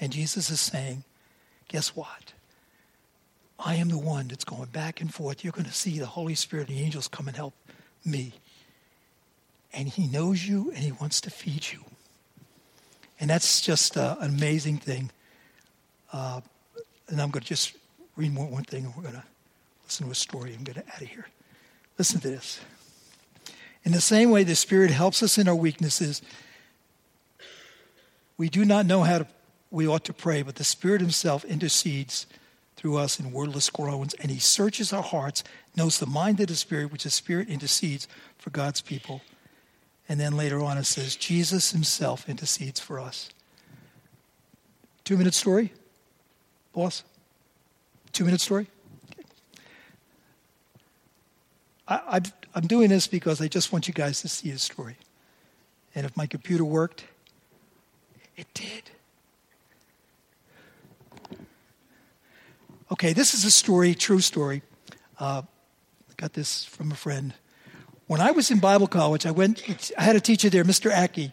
[0.00, 1.04] And Jesus is saying,
[1.68, 2.32] guess what?
[3.58, 5.44] I am the one that's going back and forth.
[5.44, 7.54] You're going to see the Holy Spirit and the angels come and help
[8.04, 8.32] me.
[9.72, 11.84] And he knows you and he wants to feed you.
[13.20, 15.10] And that's just uh, an amazing thing.
[16.12, 16.40] Uh,
[17.08, 17.76] and I'm going to just
[18.16, 19.24] read one, one thing and we're going to
[19.84, 21.28] listen to a story and get out of here.
[21.96, 22.60] Listen to this.
[23.84, 26.22] In the same way, the Spirit helps us in our weaknesses.
[28.36, 29.26] We do not know how to,
[29.70, 32.26] we ought to pray, but the Spirit Himself intercedes
[32.76, 35.44] through us in wordless groans, and He searches our hearts,
[35.76, 38.06] knows the mind of the Spirit, which the Spirit intercedes
[38.38, 39.22] for God's people.
[40.08, 43.30] And then later on it says, Jesus himself intercedes for us.
[45.04, 45.72] Two minute story?
[46.72, 47.04] Boss?
[48.12, 48.66] Two minute story?
[51.88, 52.20] I,
[52.54, 54.96] am doing this because I just want you guys to see a story.
[55.94, 57.04] And if my computer worked,
[58.36, 58.90] it did.
[62.90, 64.62] Okay, this is a story, true story.
[65.18, 65.42] Uh,
[66.10, 67.32] I got this from a friend.
[68.06, 70.94] When I was in Bible college, I went, I had a teacher there, Mr.
[70.94, 71.32] Aki,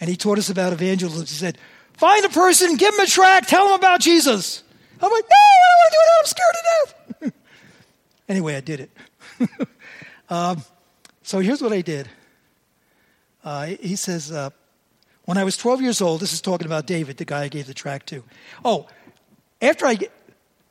[0.00, 1.26] and he taught us about evangelism.
[1.26, 1.58] He said,
[1.92, 4.64] find a person, give him a tract, tell him about Jesus.
[5.00, 6.18] I'm like, no, I don't want to do that.
[6.18, 7.32] I'm scared to death.
[8.28, 8.90] anyway, I did it.
[10.28, 10.62] um,
[11.22, 12.08] so here's what I did.
[13.44, 14.50] Uh, he says, uh,
[15.24, 17.66] when I was 12 years old, this is talking about David, the guy I gave
[17.66, 18.22] the track to.
[18.64, 18.86] Oh,
[19.62, 19.98] after I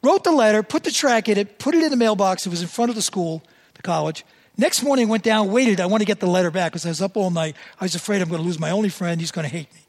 [0.03, 2.62] wrote the letter, put the track in it, put it in the mailbox, it was
[2.62, 3.43] in front of the school,
[3.76, 4.26] the college.
[4.58, 5.82] Next morning, I went down, waited.
[5.82, 7.56] I want to get the letter back because I was up all night.
[7.80, 9.20] I was afraid I'm going to lose my only friend.
[9.20, 9.82] He's going to hate me.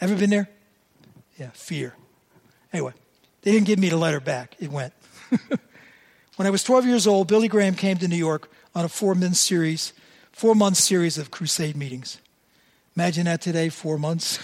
[0.00, 0.48] Ever been there?
[1.36, 1.94] Yeah, fear.
[2.72, 2.92] Anyway,
[3.42, 4.54] they didn't give me the letter back.
[4.60, 4.92] It went.
[6.38, 9.36] When I was 12 years old, Billy Graham came to New York on a four-month
[9.36, 9.92] series,
[10.32, 12.18] four-month series of crusade meetings.
[12.96, 14.38] Imagine that today, four months.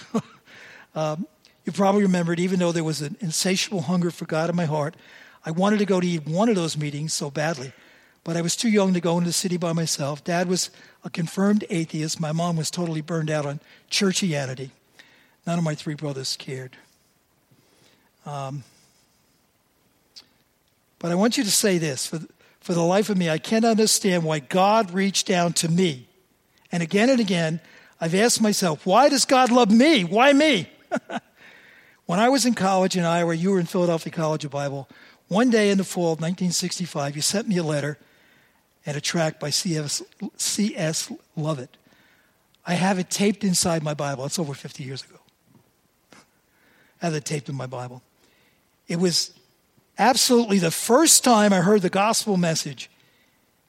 [0.94, 1.26] um,
[1.64, 4.66] you probably remember it, even though there was an insatiable hunger for God in my
[4.66, 4.94] heart.
[5.46, 7.72] I wanted to go to one of those meetings so badly,
[8.22, 10.24] but I was too young to go into the city by myself.
[10.24, 10.70] Dad was
[11.04, 12.20] a confirmed atheist.
[12.20, 13.60] My mom was totally burned out on
[13.90, 14.70] churchianity.
[15.46, 16.76] None of my three brothers cared.
[18.24, 18.64] Um,
[20.98, 22.20] but I want you to say this for,
[22.64, 26.08] for the life of me, I can't understand why God reached down to me.
[26.72, 27.60] And again and again,
[28.00, 30.02] I've asked myself, why does God love me?
[30.02, 30.70] Why me?
[32.06, 34.88] when I was in college in Iowa, you were in Philadelphia College of Bible.
[35.28, 37.98] One day in the fall of 1965, you sent me a letter
[38.86, 40.02] and a tract by C.S.
[40.38, 41.12] C.S.
[41.36, 41.76] Lovett.
[42.64, 44.24] I have it taped inside my Bible.
[44.24, 45.18] It's over 50 years ago.
[47.02, 48.02] I have it taped in my Bible.
[48.88, 49.34] It was
[49.98, 52.90] absolutely the first time I heard the gospel message.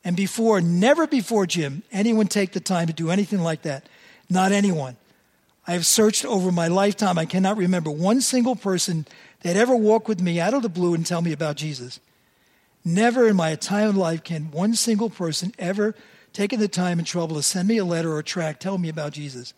[0.04, 3.88] And before, never before, Jim, anyone take the time to do anything like that.
[4.30, 4.98] Not anyone.
[5.68, 7.18] I have searched over my lifetime.
[7.18, 9.08] I cannot remember one single person
[9.42, 12.00] that ever walked with me out of the blue and tell me about Jesus.
[12.84, 15.96] Never in my entire life can one single person ever
[16.34, 18.90] taken the time and trouble to send me a letter or a tract telling me
[18.90, 19.54] about Jesus.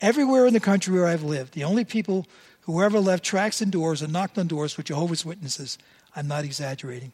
[0.00, 2.26] Everywhere in the country where I've lived, the only people
[2.68, 5.78] who ever left tracks and doors and knocked on doors were Jehovah's Witnesses.
[6.14, 7.12] I'm not exaggerating.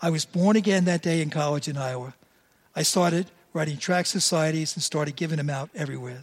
[0.00, 2.14] I was born again that day in college in Iowa.
[2.76, 6.20] I started writing tract societies and started giving them out everywhere.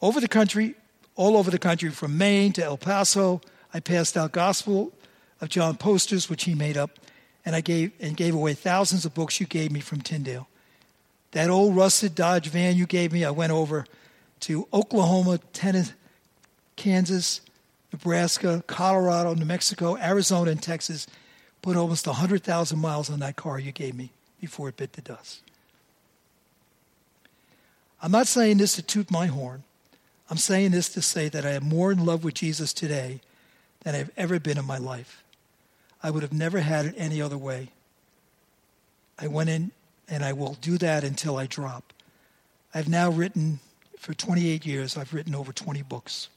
[0.00, 0.76] Over the country,
[1.16, 3.40] all over the country, from Maine to El Paso,
[3.74, 4.92] I passed out gospel
[5.40, 7.00] of John posters, which he made up,
[7.44, 10.46] and I gave and gave away thousands of books you gave me from Tyndale.
[11.32, 13.86] That old rusted Dodge van you gave me, I went over
[14.40, 15.94] to Oklahoma, Tennessee,
[16.76, 17.40] Kansas,
[17.92, 21.06] Nebraska, Colorado, New Mexico, Arizona, and Texas.
[21.62, 24.10] Put almost 100,000 miles on that car you gave me
[24.40, 25.40] before it bit the dust.
[28.02, 29.64] I'm not saying this to toot my horn.
[30.30, 33.20] I'm saying this to say that I am more in love with Jesus today
[33.82, 35.22] than I've ever been in my life.
[36.02, 37.70] I would have never had it any other way.
[39.18, 39.70] I went in
[40.08, 41.92] and I will do that until I drop.
[42.74, 43.60] I've now written,
[44.06, 46.28] for 28 years, I've written over 20 books.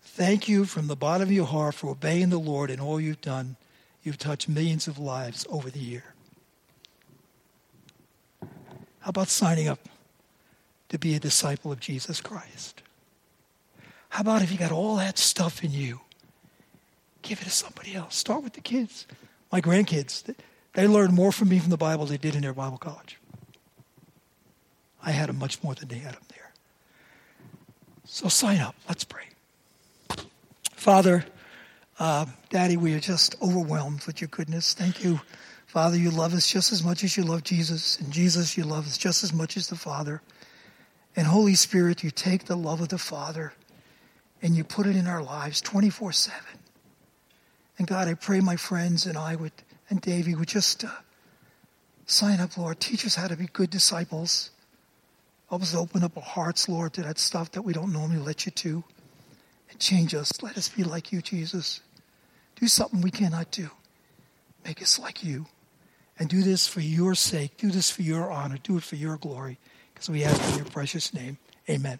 [0.00, 3.20] Thank you from the bottom of your heart for obeying the Lord and all you've
[3.20, 3.56] done.
[4.02, 6.14] You've touched millions of lives over the year.
[9.00, 9.80] How about signing up
[10.88, 12.80] to be a disciple of Jesus Christ?
[14.08, 16.00] How about if you got all that stuff in you?
[17.20, 18.16] Give it to somebody else.
[18.16, 19.06] Start with the kids.
[19.52, 20.34] My grandkids,
[20.72, 23.18] they learned more from me from the Bible than they did in their Bible college.
[25.06, 26.52] I had them much more than they had them there.
[28.04, 28.74] So sign up.
[28.88, 29.22] Let's pray.
[30.72, 31.24] Father,
[31.98, 34.74] uh, Daddy, we are just overwhelmed with your goodness.
[34.74, 35.20] Thank you.
[35.66, 37.98] Father, you love us just as much as you love Jesus.
[38.00, 40.22] And Jesus, you love us just as much as the Father.
[41.14, 43.52] And Holy Spirit, you take the love of the Father
[44.42, 46.40] and you put it in our lives 24 7.
[47.78, 49.52] And God, I pray my friends and I would,
[49.88, 50.88] and Davy would just uh,
[52.06, 52.80] sign up, Lord.
[52.80, 54.50] Teach us how to be good disciples.
[55.48, 58.46] Help us open up our hearts, Lord, to that stuff that we don't normally let
[58.46, 58.84] you to.
[59.70, 60.42] And change us.
[60.42, 61.80] Let us be like you, Jesus.
[62.56, 63.70] Do something we cannot do.
[64.64, 65.46] Make us like you.
[66.18, 67.56] And do this for your sake.
[67.58, 68.58] Do this for your honor.
[68.62, 69.58] Do it for your glory.
[69.92, 71.38] Because we ask in your precious name.
[71.68, 71.98] Amen.